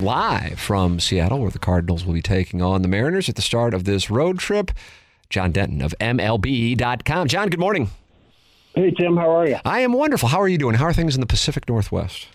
[0.00, 3.74] live from Seattle, where the Cardinals will be taking on the Mariners at the start
[3.74, 4.70] of this road trip.
[5.28, 7.28] John Denton of MLB.com.
[7.28, 7.90] John, good morning.
[8.74, 9.16] Hey, Tim.
[9.16, 9.58] How are you?
[9.64, 10.28] I am wonderful.
[10.28, 10.76] How are you doing?
[10.76, 12.28] How are things in the Pacific Northwest?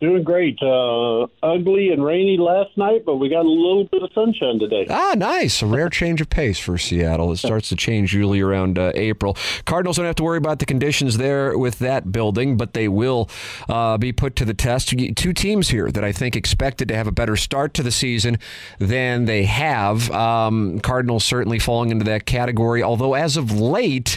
[0.00, 0.58] Doing great.
[0.62, 4.86] Uh, ugly and rainy last night, but we got a little bit of sunshine today.
[4.88, 5.60] Ah, nice.
[5.60, 7.32] A rare change of pace for Seattle.
[7.32, 9.36] It starts to change usually around uh, April.
[9.66, 13.28] Cardinals don't have to worry about the conditions there with that building, but they will
[13.68, 14.88] uh, be put to the test.
[14.88, 18.38] Two teams here that I think expected to have a better start to the season
[18.78, 20.10] than they have.
[20.10, 24.16] Um, Cardinals certainly falling into that category, although as of late,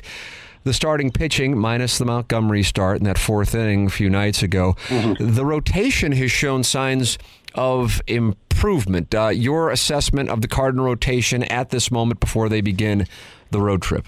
[0.64, 4.76] the starting pitching, minus the Montgomery start in that fourth inning a few nights ago,
[4.88, 5.36] mm-hmm.
[5.36, 7.18] the rotation has shown signs
[7.56, 9.14] of improvement.
[9.14, 13.08] Uh, your assessment of the Cardinal rotation at this moment before they begin
[13.52, 14.08] the road trip?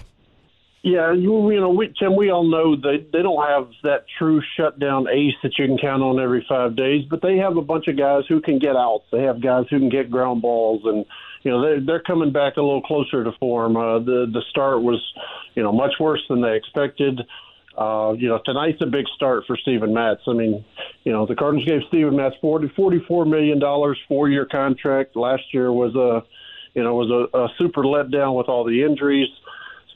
[0.86, 5.08] Yeah, you, know, we, Tim, we all know they they don't have that true shutdown
[5.08, 7.98] ace that you can count on every five days, but they have a bunch of
[7.98, 9.04] guys who can get outs.
[9.10, 11.04] They have guys who can get ground balls, and
[11.42, 13.76] you know they're they're coming back a little closer to form.
[13.76, 15.02] Uh, the the start was,
[15.56, 17.20] you know, much worse than they expected.
[17.76, 20.20] Uh, you know, tonight's a big start for Steven Matz.
[20.28, 20.64] I mean,
[21.02, 25.16] you know, the Cardinals gave Steven Matz forty forty four million dollars four year contract.
[25.16, 26.22] Last year was a,
[26.78, 29.30] you know, was a, a super letdown with all the injuries.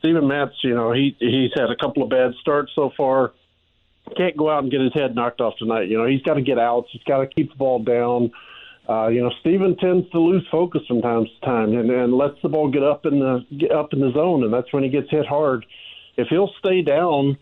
[0.00, 3.32] Steven Matz, you know, he he's had a couple of bad starts so far.
[4.16, 5.88] Can't go out and get his head knocked off tonight.
[5.88, 6.88] You know, he's got to get outs.
[6.91, 8.32] He's got to keep the ball down.
[8.88, 12.41] Uh, you know, Steven tends to lose focus from time to time and, and lets
[12.42, 14.88] the ball get up in the get up in the zone, and that's when he
[14.88, 15.64] gets hit hard.
[16.16, 17.38] If he'll stay down,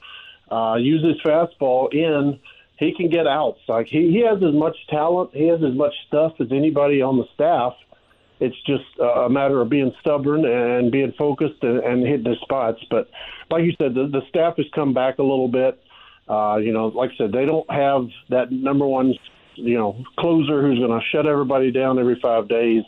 [0.50, 2.38] uh, use his fastball in,
[2.76, 3.60] he can get outs.
[3.68, 7.18] Like he, he has as much talent, he has as much stuff as anybody on
[7.18, 7.74] the staff.
[8.40, 12.80] It's just a matter of being stubborn and being focused and, and hitting the spots.
[12.90, 13.10] But
[13.50, 15.82] like you said, the, the staff has come back a little bit.
[16.28, 19.14] Uh, you know, like I said, they don't have that number one,
[19.54, 22.84] you know, closer who's going to shut everybody down every five days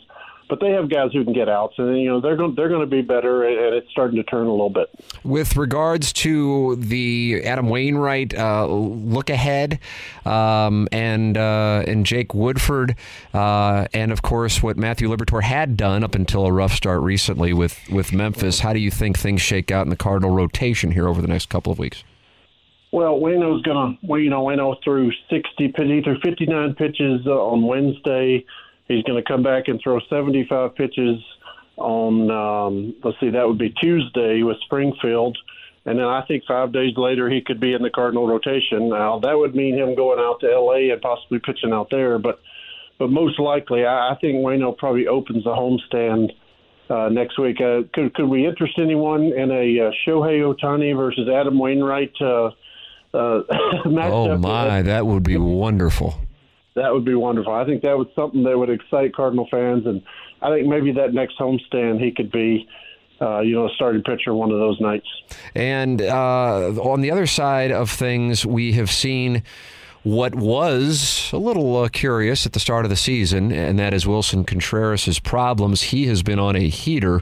[0.51, 2.81] but they have guys who can get outs, and you know they're going they're going
[2.81, 4.89] to be better, and it's starting to turn a little bit.
[5.23, 9.79] With regards to the Adam Wainwright uh, look ahead,
[10.25, 12.97] um, and uh, and Jake Woodford,
[13.33, 17.53] uh, and of course what Matthew Liberatore had done up until a rough start recently
[17.53, 18.59] with with Memphis.
[18.59, 21.47] How do you think things shake out in the Cardinal rotation here over the next
[21.47, 22.03] couple of weeks?
[22.91, 27.31] Well, Wayno's going to, well, you know, Wayno threw 60 pitches, threw 59 pitches uh,
[27.31, 28.45] on Wednesday.
[28.91, 31.17] He's going to come back and throw 75 pitches
[31.77, 35.37] on, um, let's see, that would be Tuesday with Springfield.
[35.85, 38.89] And then I think five days later he could be in the Cardinal rotation.
[38.89, 40.91] Now that would mean him going out to L.A.
[40.91, 42.39] and possibly pitching out there, but
[42.99, 46.35] but most likely I, I think Wayno probably opens the homestand
[46.87, 47.59] uh, next week.
[47.59, 52.45] Uh, could could we interest anyone in a uh, Shohei Ohtani versus Adam Wainwright uh,
[52.45, 52.51] uh,
[53.85, 54.11] matchup?
[54.11, 56.13] Oh my, that would be wonderful
[56.75, 57.53] that would be wonderful.
[57.53, 60.01] I think that was something that would excite Cardinal fans, and
[60.41, 62.67] I think maybe that next homestand he could be.
[63.19, 65.05] Uh, you know, a starting pitcher one of those nights.
[65.53, 69.43] And uh, on the other side of things, we have seen
[70.03, 74.07] what was a little uh, curious at the start of the season, and that is
[74.07, 75.83] Willson Contreras' problems.
[75.83, 77.21] He has been on a heater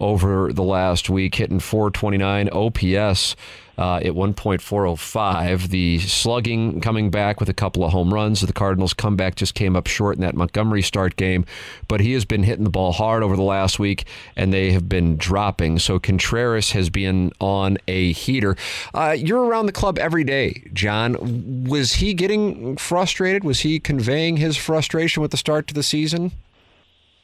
[0.00, 3.36] over the last week, hitting 429 OPS
[3.78, 5.68] uh, at 1.405.
[5.68, 8.40] The slugging coming back with a couple of home runs.
[8.40, 11.44] The Cardinals' comeback just came up short in that Montgomery start game,
[11.88, 14.06] but he has been hitting the ball hard over the last week,
[14.36, 15.78] and they have been dropping.
[15.78, 18.56] So Contreras has been on a heater.
[18.94, 21.64] Uh, you're around the club every day, John.
[21.66, 23.44] Was he getting frustrated?
[23.44, 26.32] Was he conveying his frustration with the start to the season?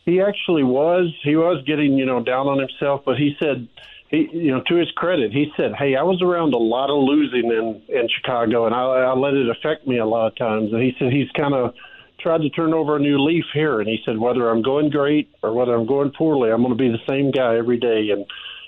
[0.05, 1.15] He actually was.
[1.23, 3.69] He was getting, you know, down on himself, but he said
[4.12, 7.03] he, you know, to his credit, he said, "Hey, I was around a lot of
[7.03, 10.73] losing in in Chicago, and I, I let it affect me a lot of times."
[10.73, 11.75] And he said he's kind of
[12.20, 15.31] tried to turn over a new leaf here, and he said whether I'm going great
[15.43, 18.11] or whether I'm going poorly, I'm going to be the same guy every day.
[18.11, 18.26] And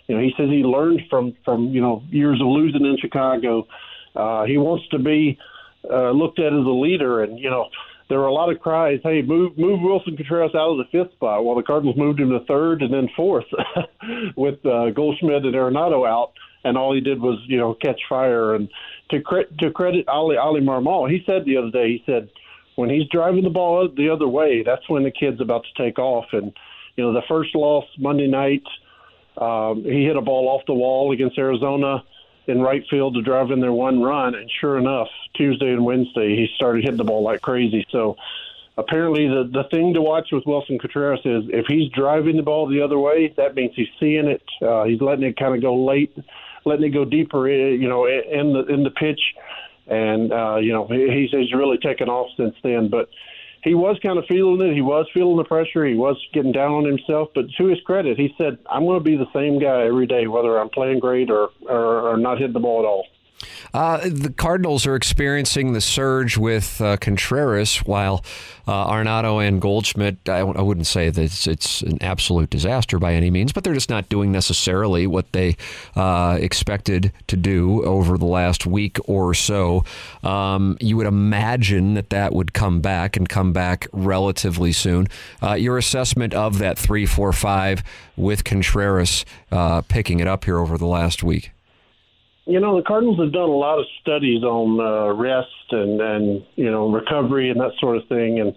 [0.09, 3.69] you know, he says he learned from from you know years of losing in Chicago.
[4.17, 5.39] Uh, he wants to be
[5.91, 7.69] uh, looked at as a leader, and you know,
[8.09, 11.13] there were a lot of cries, "Hey, move move Willson Contreras out of the fifth
[11.13, 13.47] spot." Well, the Cardinals moved him to third and then fourth,
[14.37, 16.33] with uh, Goldschmidt and Arenado out,
[16.65, 18.55] and all he did was you know catch fire.
[18.55, 18.69] And
[19.11, 22.29] to cre- to credit Oli Oli Marmol, he said the other day, he said
[22.77, 25.99] when he's driving the ball the other way, that's when the kid's about to take
[25.99, 26.27] off.
[26.33, 26.53] And
[26.97, 28.65] you know, the first loss Monday night,
[29.39, 32.05] um, he hit a ball off the wall against Arizona
[32.47, 36.37] in right field to drive in their one run, and sure enough, Tuesday and Wednesday
[36.37, 37.87] he started hitting the ball like crazy.
[37.91, 38.17] So
[38.77, 42.67] apparently, the the thing to watch with Willson Contreras is if he's driving the ball
[42.67, 44.43] the other way, that means he's seeing it.
[44.61, 46.17] Uh, he's letting it kind of go late,
[46.65, 49.21] letting it go deeper, eh, you know, in the in the pitch,
[49.87, 52.89] and uh, you know he's he's really taken off since then.
[52.89, 53.09] But
[53.65, 54.75] he was kind of feeling it.
[54.75, 55.85] He was feeling the pressure.
[55.87, 57.31] He was getting down on himself.
[57.35, 60.27] But to his credit, he said, "I'm going to be the same guy every day,
[60.27, 63.07] whether I'm playing great or or, or not hitting the ball at all."
[63.73, 68.25] Uh, the Cardinals are experiencing the surge with uh, Contreras, while
[68.67, 73.31] uh, Arenado and Goldschmidt, I, wouldn't say that it's, it's, an absolute disaster by any
[73.31, 75.57] means, but they're just not doing necessarily what they
[75.97, 79.85] uh, expected to do over the last week or so.
[80.23, 85.09] Um, you would imagine that that would come back and come back relatively soon.
[85.43, 87.83] Uh, your assessment of that 3 4 5
[88.17, 91.51] with Contreras uh, picking it up here over the last week?
[92.47, 96.45] You know, the Cardinals have done a lot of studies on uh, rest and and
[96.57, 98.55] you know recovery and that sort of thing, and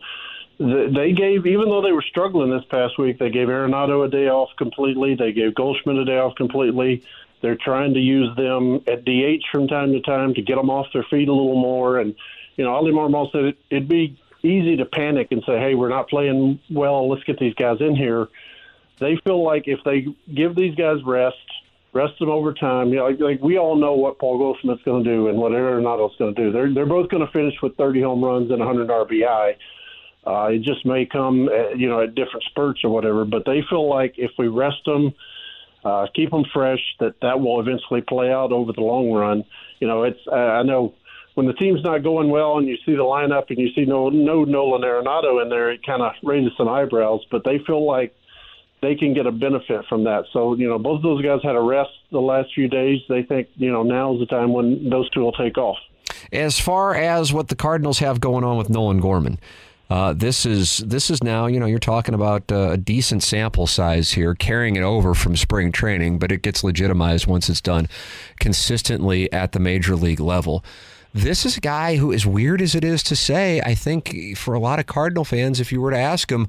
[0.60, 4.28] they gave even though they were struggling this past week, they gave Arenado a day
[4.28, 5.16] off completely.
[5.16, 7.04] They gave Goldschmidt a day off completely.
[7.42, 10.88] They're trying to use them at DH from time to time to get them off
[10.92, 12.00] their feet a little more.
[12.00, 12.16] And
[12.56, 15.90] you know, Oli Marmol said it, it'd be easy to panic and say, "Hey, we're
[15.90, 17.08] not playing well.
[17.08, 18.28] Let's get these guys in here."
[19.00, 21.38] They feel like if they give these guys rest
[21.98, 22.90] rest them over time.
[22.90, 25.52] You know, like, like we all know what Paul Goldschmidt's going to do and what
[25.52, 26.52] Arenado's going to do.
[26.52, 29.56] They're they're both going to finish with 30 home runs and 100 RBI.
[30.26, 33.26] Uh, it just may come, at, you know, at different spurts or whatever.
[33.26, 35.14] But they feel like if we rest them,
[35.86, 39.44] uh, keep them fresh, that that will eventually play out over the long run.
[39.80, 40.94] You know, it's uh, I know
[41.36, 44.10] when the team's not going well and you see the lineup and you see no
[44.10, 47.22] no Nolan Arenado in there, it kind of raises some eyebrows.
[47.32, 48.14] But they feel like
[48.82, 50.26] they can get a benefit from that.
[50.32, 53.02] So, you know, both of those guys had a rest the last few days.
[53.10, 55.78] They think, you know, now is the time when those two will take off.
[56.32, 59.40] As far as what the Cardinals have going on with Nolan Gorman,
[59.90, 63.68] uh, this is this is now you know you're talking about uh, a decent sample
[63.68, 67.88] size here, carrying it over from spring training, but it gets legitimized once it's done
[68.40, 70.64] consistently at the major league level.
[71.14, 74.54] This is a guy who, as weird as it is to say, I think for
[74.54, 76.48] a lot of Cardinal fans, if you were to ask him,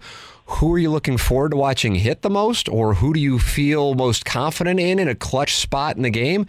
[0.49, 3.95] who are you looking forward to watching hit the most, or who do you feel
[3.95, 6.47] most confident in in a clutch spot in the game?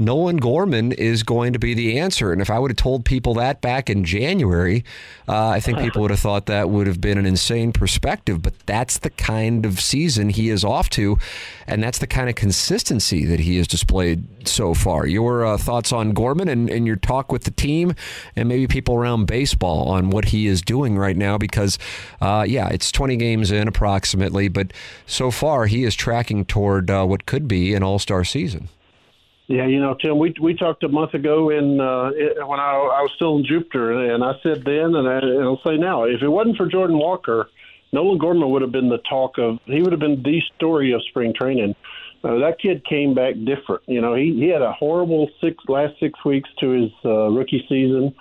[0.00, 2.32] Nolan Gorman is going to be the answer.
[2.32, 4.82] And if I would have told people that back in January,
[5.28, 8.40] uh, I think people would have thought that would have been an insane perspective.
[8.40, 11.18] But that's the kind of season he is off to,
[11.66, 15.06] and that's the kind of consistency that he has displayed so far.
[15.06, 17.94] Your uh, thoughts on Gorman and, and your talk with the team,
[18.34, 21.78] and maybe people around baseball on what he is doing right now, because,
[22.22, 24.72] uh, yeah, it's 20 games in approximately, but
[25.06, 28.68] so far he is tracking toward uh, what could be an all star season.
[29.50, 32.10] Yeah, you know, Tim, we we talked a month ago in uh,
[32.46, 35.60] when I, I was still in Jupiter, and I said then, and, I, and I'll
[35.66, 37.48] say now, if it wasn't for Jordan Walker,
[37.92, 39.58] Nolan Gorman would have been the talk of.
[39.64, 41.74] He would have been the story of spring training.
[42.22, 43.82] Uh, that kid came back different.
[43.86, 47.64] You know, he he had a horrible six last six weeks to his uh, rookie
[47.68, 48.14] season.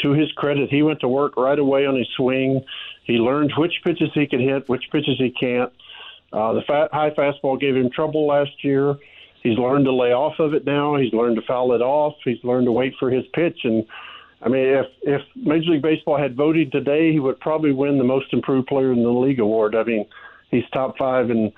[0.00, 2.64] To his credit, he went to work right away on his swing.
[3.04, 5.72] He learned which pitches he could hit, which pitches he can't.
[6.32, 8.96] Uh, the fat, high fastball gave him trouble last year
[9.46, 10.96] he's learned to lay off of it now.
[10.96, 12.14] He's learned to foul it off.
[12.24, 13.60] He's learned to wait for his pitch.
[13.64, 13.86] And
[14.42, 18.04] I mean, if if Major League Baseball had voted today, he would probably win the
[18.04, 19.74] Most Improved Player in the League award.
[19.74, 20.06] I mean,
[20.50, 21.52] he's top five in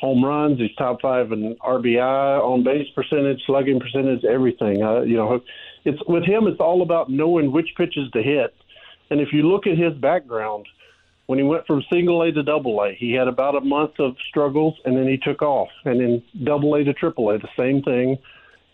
[0.00, 0.58] home runs.
[0.58, 4.82] He's top five in RBI, on base percentage, slugging percentage, everything.
[4.82, 5.40] Uh, you know,
[5.84, 6.46] it's with him.
[6.46, 8.54] It's all about knowing which pitches to hit.
[9.10, 10.66] And if you look at his background
[11.26, 14.16] when he went from single A to double A, he had about a month of
[14.28, 15.68] struggles, and then he took off.
[15.84, 18.18] And then double A to triple A, the same thing.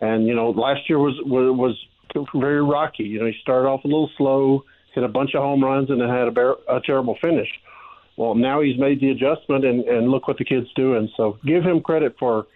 [0.01, 1.77] And you know, last year was was,
[2.15, 3.05] was very rocky.
[3.05, 6.01] You know, he started off a little slow, hit a bunch of home runs, and
[6.01, 7.49] then had a, bar- a terrible finish.
[8.17, 11.11] Well, now he's made the adjustment, and and look what the kid's doing.
[11.17, 12.47] So give him credit for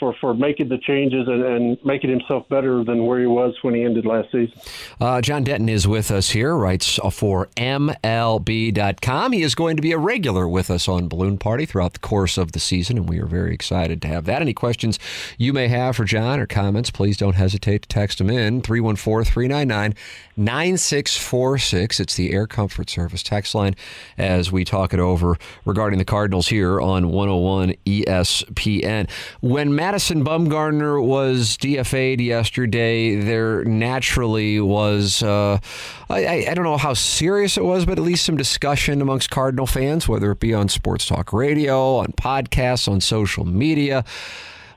[0.00, 3.74] for, for making the changes and, and, making himself better than where he was when
[3.74, 4.58] he ended last season.
[5.00, 9.32] Uh, John Denton is with us here, writes for MLB.com.
[9.32, 12.38] He is going to be a regular with us on Balloon Party throughout the course
[12.38, 14.42] of the season, and we are very excited to have that.
[14.42, 14.98] Any questions
[15.38, 19.30] you may have for John or comments, please don't hesitate to text him in 314
[19.30, 19.94] 399
[20.36, 22.00] 9646.
[22.00, 23.76] It's the Air Comfort Service text line
[24.16, 29.10] as we talk it over regarding the Cardinals here on 101 ESPN.
[29.40, 35.58] When Madison Bumgarner was DFA'd yesterday, there naturally was, uh,
[36.08, 39.66] I, I don't know how serious it was, but at least some discussion amongst Cardinal
[39.66, 44.04] fans, whether it be on Sports Talk Radio, on podcasts, on social media.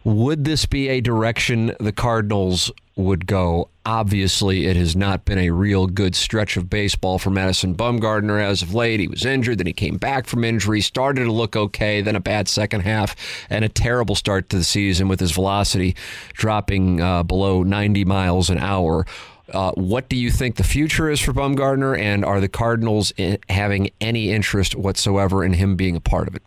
[0.05, 3.69] Would this be a direction the Cardinals would go?
[3.85, 8.61] Obviously, it has not been a real good stretch of baseball for Madison Bumgarner as
[8.61, 8.99] of late.
[8.99, 12.19] He was injured, then he came back from injury, started to look okay, then a
[12.19, 13.15] bad second half,
[13.49, 15.95] and a terrible start to the season with his velocity
[16.33, 19.05] dropping uh, below 90 miles an hour.
[19.53, 23.37] Uh, what do you think the future is for Bumgarner, and are the Cardinals eh,
[23.47, 26.43] having any interest whatsoever in him being a part of it?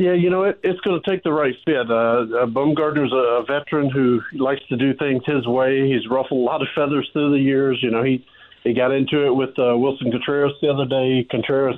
[0.00, 1.90] Yeah, you know, it, it's going to take the right fit.
[1.90, 5.92] Uh, uh, Bumgarner's a, a veteran who likes to do things his way.
[5.92, 7.78] He's ruffled a lot of feathers through the years.
[7.82, 8.24] You know, he
[8.64, 11.26] he got into it with uh, Willson Contreras the other day.
[11.30, 11.76] Contreras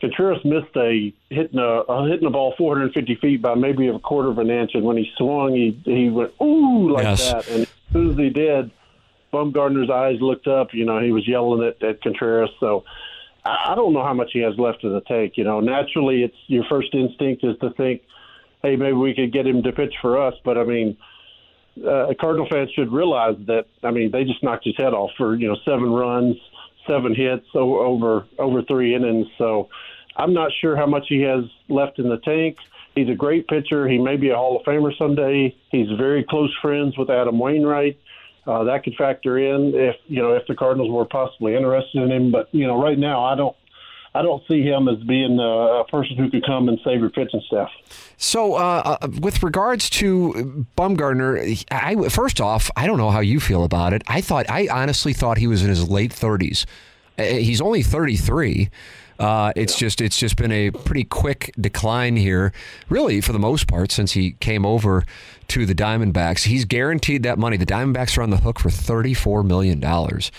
[0.00, 4.30] Contreras missed a hitting a, a hitting a ball 450 feet by maybe a quarter
[4.30, 7.30] of an inch, and when he swung, he he went ooh like yes.
[7.30, 7.46] that.
[7.48, 8.70] And as soon as he did,
[9.34, 10.72] Bumgarner's eyes looked up.
[10.72, 12.48] You know, he was yelling at, at Contreras.
[12.58, 12.84] So
[13.44, 15.34] I don't know how much he has left in the tank.
[15.36, 18.02] You know, naturally, it's your first instinct is to think,
[18.62, 20.34] hey, maybe we could get him to pitch for us.
[20.44, 20.96] But I mean,
[21.86, 23.66] uh, Cardinal fans should realize that.
[23.82, 26.36] I mean, they just knocked his head off for you know seven runs,
[26.86, 29.26] seven hits over over three innings.
[29.36, 29.68] So
[30.16, 32.56] I'm not sure how much he has left in the tank.
[32.94, 33.88] He's a great pitcher.
[33.88, 35.54] He may be a Hall of Famer someday.
[35.70, 37.98] He's very close friends with Adam Wainwright.
[38.46, 42.10] Uh, that could factor in if you know if the Cardinals were possibly interested in
[42.10, 42.30] him.
[42.30, 43.56] But you know, right now, I don't.
[44.16, 47.42] I don't see him as being a person who could come and save your pitching
[47.48, 47.68] staff.
[48.16, 53.40] So, uh, uh, with regards to Bumgarner, I, first off, I don't know how you
[53.40, 54.02] feel about it.
[54.06, 56.64] I thought, I honestly thought he was in his late 30s.
[57.18, 58.70] Uh, he's only 33.
[59.18, 59.86] Uh, it's yeah.
[59.86, 62.52] just it's just been a pretty quick decline here,
[62.88, 65.04] really for the most part since he came over
[65.48, 66.44] to the Diamondbacks.
[66.44, 67.56] He's guaranteed that money.
[67.56, 70.30] The Diamondbacks are on the hook for thirty four million dollars.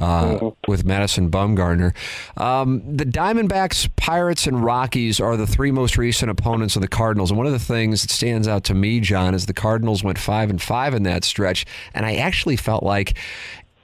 [0.00, 0.48] Uh, mm-hmm.
[0.66, 1.94] with Madison Bumgarner.
[2.36, 7.30] Um, the Diamondbacks, Pirates, and Rockies are the three most recent opponents of the Cardinals.
[7.30, 10.18] And one of the things that stands out to me, John, is the Cardinals went
[10.18, 11.64] five and five in that stretch.
[11.94, 13.16] And I actually felt like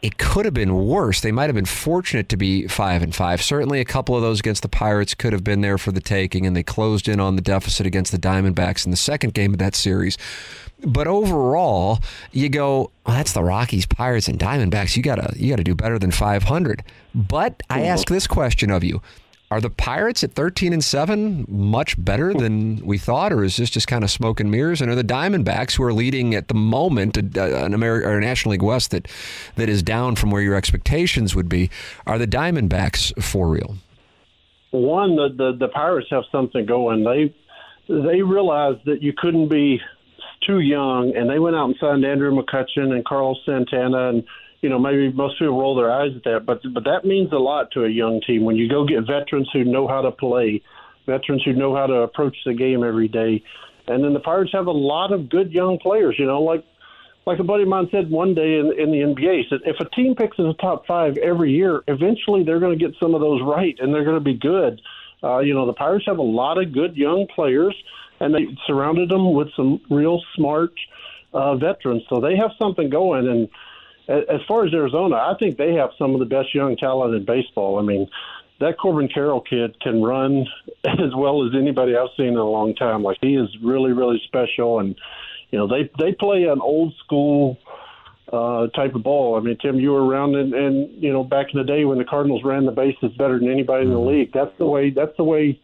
[0.02, 1.20] it could have been worse.
[1.20, 3.42] They might have been fortunate to be five and five.
[3.42, 6.46] Certainly, a couple of those against the Pirates could have been there for the taking,
[6.46, 9.58] and they closed in on the deficit against the Diamondbacks in the second game of
[9.58, 10.16] that series.
[10.82, 11.98] But overall,
[12.32, 14.96] you go, well, that's the Rockies, Pirates, and Diamondbacks.
[14.96, 16.82] You gotta you gotta do better than 500.
[17.14, 19.02] But I ask this question of you:
[19.50, 22.38] are the Pirates at 13 and 7 much better hmm.
[22.38, 24.80] than we thought, or is this just kind of smoke and mirrors?
[24.80, 28.18] And are the Diamondbacks, who are leading at the moment uh, uh, an American or
[28.18, 29.08] a National League West that
[29.56, 31.70] that is down from where your expectations would be,
[32.06, 33.76] are the Diamondbacks for real?
[34.70, 37.04] One, the the, the Pirates have something going.
[37.04, 37.34] They
[37.88, 39.80] they realized that you couldn't be
[40.46, 44.24] too young, and they went out and signed Andrew McCutchen and Carlos Santana and
[44.62, 47.36] you know, maybe most people roll their eyes at that, but but that means a
[47.36, 50.62] lot to a young team when you go get veterans who know how to play,
[51.06, 53.42] veterans who know how to approach the game every day,
[53.88, 56.16] and then the Pirates have a lot of good young players.
[56.18, 56.64] You know, like
[57.26, 59.88] like a buddy of mine said one day in, in the NBA, said if a
[59.94, 63.20] team picks in the top five every year, eventually they're going to get some of
[63.22, 64.80] those right, and they're going to be good.
[65.22, 67.74] Uh, you know, the Pirates have a lot of good young players,
[68.20, 70.72] and they surrounded them with some real smart
[71.32, 73.48] uh, veterans, so they have something going and
[74.10, 77.24] as far as Arizona, I think they have some of the best young talent in
[77.24, 77.78] baseball.
[77.78, 78.08] I mean,
[78.60, 80.46] that Corbin Carroll kid can run
[80.84, 83.02] as well as anybody I've seen in a long time.
[83.02, 84.96] Like he is really, really special, and
[85.50, 87.58] you know they they play an old school
[88.32, 89.36] uh, type of ball.
[89.36, 91.98] I mean, Tim, you were around, and, and you know back in the day when
[91.98, 94.08] the Cardinals ran the bases better than anybody in the mm-hmm.
[94.08, 94.32] league.
[94.32, 94.90] That's the way.
[94.90, 95.60] That's the way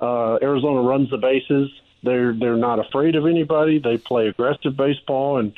[0.00, 1.70] uh, Arizona runs the bases.
[2.02, 3.78] They're they're not afraid of anybody.
[3.78, 5.52] They play aggressive baseball, and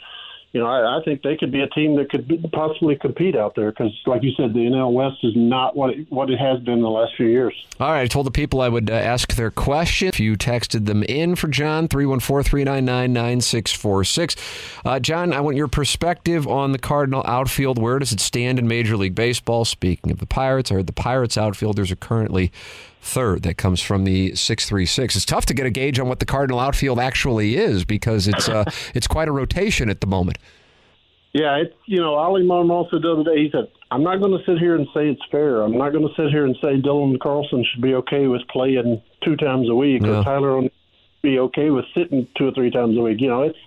[0.52, 3.36] you know, I, I think they could be a team that could be, possibly compete
[3.36, 6.38] out there because, like you said, the NL West is not what it, what it
[6.38, 7.54] has been the last few years.
[7.78, 10.08] All right, I told the people I would uh, ask their question.
[10.08, 14.36] If you texted them in for John, 314 399 9646.
[14.86, 17.78] Uh, John, I want your perspective on the Cardinal outfield.
[17.78, 19.66] Where does it stand in Major League Baseball?
[19.66, 22.50] Speaking of the Pirates, I heard the Pirates outfielders are currently
[23.00, 25.16] third that comes from the 636.
[25.16, 28.48] It's tough to get a gauge on what the Cardinal outfield actually is because it's
[28.48, 28.64] uh,
[28.94, 30.38] it's quite a rotation at the moment.
[31.32, 34.32] Yeah, it's you know, Oli Marmol said the other day, he said, I'm not going
[34.32, 35.62] to sit here and say it's fair.
[35.62, 39.00] I'm not going to sit here and say Dylan Carlson should be okay with playing
[39.24, 40.20] two times a week Yeah.
[40.20, 40.72] or Tyler should
[41.22, 43.20] be okay with sitting two or three times a week.
[43.20, 43.58] You know, it's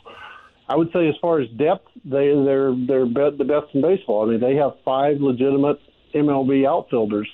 [0.68, 4.28] I would say as far as depth, they they're they're the best in baseball.
[4.28, 5.80] I mean, they have five legitimate
[6.16, 7.28] MLB outfielders.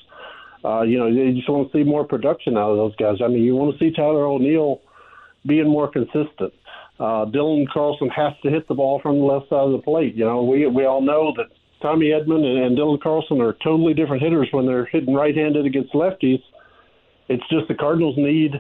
[0.66, 3.18] Uh, you know, you just want to see more production out of those guys.
[3.24, 4.82] I mean, you want to see Tyler O'Neill
[5.46, 6.54] being more consistent.
[7.00, 10.16] Uh, Dylan Carlson has to hit the ball from the left side of the plate.
[10.16, 11.46] You know, we we all know that
[11.82, 15.94] Tommy Edman and, and Dylan Carlson are totally different hitters when they're hitting right-handed against
[15.94, 16.42] lefties.
[17.30, 18.56] It's just the Cardinals need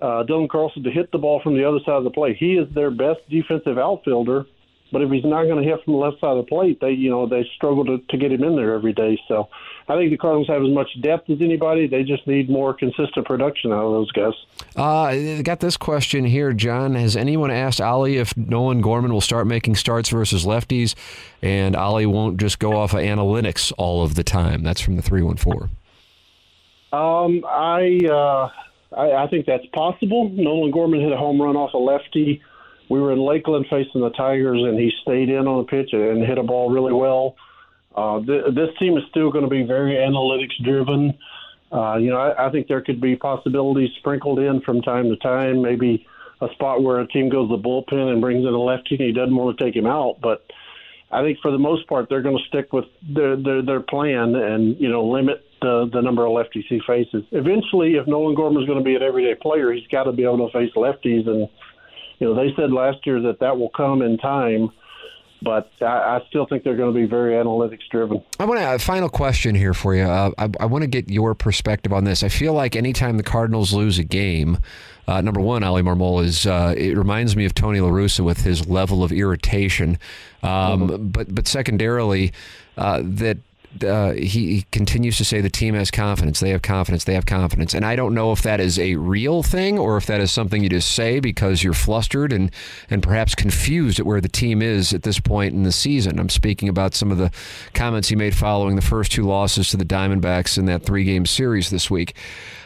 [0.00, 2.36] uh, Dylan Carlson to hit the ball from the other side of the plate.
[2.38, 4.46] He is their best defensive outfielder,
[4.92, 6.90] but if he's not going to hit from the left side of the plate, they
[6.90, 9.18] you know they struggle to, to get him in there every day.
[9.28, 9.48] So
[9.88, 11.86] I think the Cardinals have as much depth as anybody.
[11.86, 14.34] They just need more consistent production out of those guys.
[14.76, 16.94] Uh, got this question here, John.
[16.94, 20.94] Has anyone asked Oli if Nolan Gorman will start making starts versus lefties,
[21.42, 24.62] and Oli won't just go off of analytics all of the time?
[24.62, 25.70] That's from the three one four.
[26.92, 28.50] Um, I, uh,
[28.96, 30.28] I I think that's possible.
[30.30, 32.42] Nolan Gorman hit a home run off a lefty.
[32.90, 36.26] We were in Lakeland facing the Tigers, and he stayed in on the pitch and
[36.26, 37.36] hit a ball really well.
[37.94, 41.16] Uh, th- this team is still going to be very analytics driven.
[41.72, 45.16] Uh, you know, I, I think there could be possibilities sprinkled in from time to
[45.16, 45.62] time.
[45.62, 46.04] Maybe
[46.40, 49.04] a spot where a team goes to the bullpen and brings in a lefty, and
[49.04, 50.44] he doesn't want to take him out, but.
[51.12, 54.36] I think for the most part they're going to stick with their their, their plan
[54.36, 57.24] and you know limit the the number of lefties he faces.
[57.32, 60.22] Eventually, if Nolan Gorman is going to be an everyday player, he's got to be
[60.22, 61.28] able to face lefties.
[61.28, 61.48] And
[62.20, 64.70] you know they said last year that that will come in time,
[65.42, 68.22] but I, I still think they're going to be very analytics driven.
[68.38, 70.02] I want to a final question here for you.
[70.02, 72.22] Uh, I, I want to get your perspective on this.
[72.22, 74.58] I feel like anytime the Cardinals lose a game,
[75.08, 76.46] uh, number one, Oli Marmol is.
[76.46, 79.98] Uh, it reminds me of Tony La Russa with his level of irritation,
[80.42, 82.32] um, but but secondarily,
[82.76, 83.38] uh, that.
[83.84, 86.40] Uh, he, he continues to say the team has confidence.
[86.40, 87.04] They have confidence.
[87.04, 87.72] They have confidence.
[87.72, 90.62] And I don't know if that is a real thing or if that is something
[90.62, 92.50] you just say because you're flustered and,
[92.90, 96.18] and perhaps confused at where the team is at this point in the season.
[96.18, 97.30] I'm speaking about some of the
[97.72, 101.24] comments he made following the first two losses to the Diamondbacks in that three game
[101.24, 102.16] series this week.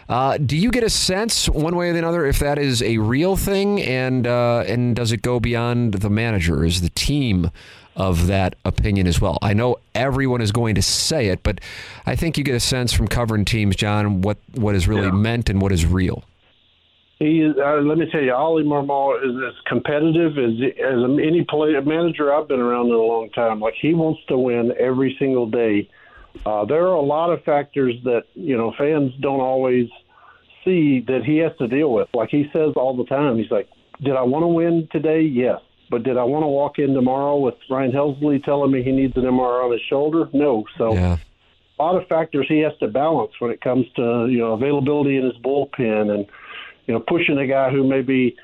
[0.08, 2.98] Uh, do you get a sense, one way or the other, if that is a
[2.98, 6.64] real thing, and uh, and does it go beyond the manager?
[6.64, 7.50] Is the team
[7.96, 9.38] of that opinion as well?
[9.42, 11.60] I know everyone is going to say it, but
[12.06, 15.12] I think you get a sense from covering teams, John, what what is really Yeah.
[15.12, 16.24] meant and what is real.
[17.20, 17.54] He is.
[17.56, 20.52] Uh, let me tell you, Oli Marmol is as competitive as
[20.84, 23.60] as any play manager I've been around in a long time.
[23.60, 25.88] Like he wants to win every single day.
[26.44, 29.88] Uh, there are a lot of factors that you know fans don't always
[30.64, 32.08] see that he has to deal with.
[32.12, 33.68] Like he says all the time, he's like,
[34.02, 35.20] "Did I want to win today?
[35.22, 35.60] Yes."
[35.94, 39.16] But did I want to walk in tomorrow with Ryan Helsley telling me he needs
[39.16, 40.28] an MRI on his shoulder?
[40.32, 40.64] No.
[40.76, 41.18] So Yeah.
[41.78, 45.16] a lot of factors he has to balance when it comes to you know availability
[45.16, 46.26] in his bullpen and
[46.88, 48.34] you know pushing a guy who may be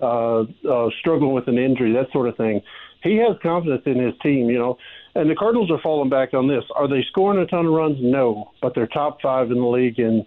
[0.00, 2.62] uh, uh, struggling with an injury, that sort of thing.
[3.02, 4.78] He has confidence in his team, you know,
[5.14, 6.64] and the Cardinals are falling back on this.
[6.74, 7.98] Are they scoring a ton of runs?
[8.00, 10.24] No, but they're top five in the league in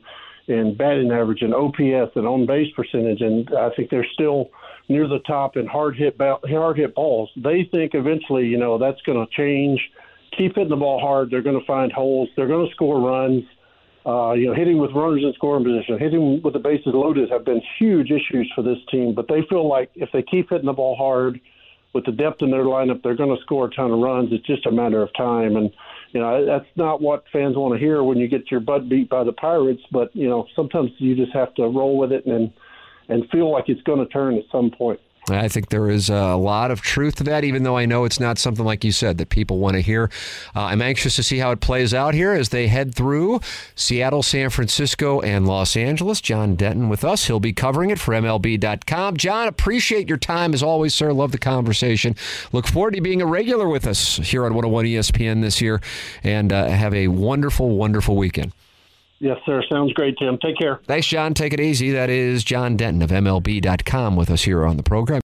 [0.48, 4.52] in batting average and OPS and on base percentage, and I think they're still
[4.90, 7.30] near the top in hard hit hard hit balls.
[7.36, 9.80] They think eventually, you know, that's going to change.
[10.38, 11.32] Keep hitting the ball hard.
[11.32, 12.30] They're going to find holes.
[12.36, 13.44] They're going to score runs.
[14.06, 17.44] Uh, you know, hitting with runners in scoring position, hitting with the bases loaded have
[17.44, 19.14] been huge issues for this team.
[19.14, 21.42] But they feel like if they keep hitting the ball hard,
[21.94, 24.30] with the depth in their lineup, they're going to score a ton of runs.
[24.32, 25.72] It's just a matter of time, and
[26.12, 29.10] you know that's not what fans want to hear when you get your butt beat
[29.10, 29.82] by the Pirates.
[29.92, 32.52] But you know sometimes you just have to roll with it and
[33.10, 35.00] and feel like it's going to turn at some point.
[35.30, 38.20] I think there is a lot of truth to that, even though I know it's
[38.20, 40.10] not something like you said that people want to hear.
[40.56, 43.42] Uh, I'm anxious to see how it plays out here as they head through
[43.76, 46.22] Seattle, San Francisco, and Los Angeles.
[46.22, 47.28] John Denton with us.
[47.28, 49.18] He'll be covering it for MLB.com.
[49.18, 51.12] John, appreciate your time as always, sir.
[51.12, 52.16] Love the conversation.
[52.54, 55.82] Look forward to being a regular with us here on 101 ESPN this year,
[56.24, 58.54] and uh, have a wonderful, wonderful weekend.
[59.20, 59.64] Yes, sir.
[59.68, 60.38] Sounds great, Tim.
[60.38, 60.80] Take care.
[60.86, 61.34] Thanks, John.
[61.34, 61.92] Take it easy.
[61.92, 65.16] That is John Denton of MLB.com with us here on the program.